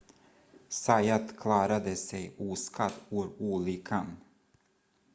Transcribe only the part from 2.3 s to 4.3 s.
oskadd ur olyckan